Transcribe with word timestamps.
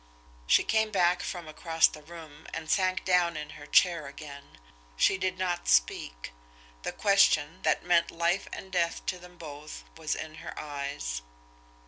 She 0.47 0.63
came 0.63 0.89
back 0.91 1.21
from 1.21 1.47
across 1.47 1.85
the 1.85 2.01
room, 2.01 2.47
and 2.55 2.71
sank 2.71 3.05
down 3.05 3.37
in 3.37 3.51
her 3.51 3.67
chair 3.67 4.07
again. 4.07 4.57
She 4.97 5.15
did 5.15 5.37
not 5.37 5.67
speak 5.67 6.31
the 6.81 6.91
question, 6.91 7.61
that 7.61 7.85
meant 7.85 8.09
life 8.09 8.47
and 8.51 8.71
death 8.71 9.05
to 9.05 9.19
them 9.19 9.37
both, 9.37 9.83
was 9.95 10.15
in 10.15 10.37
her 10.41 10.59
eyes. 10.59 11.21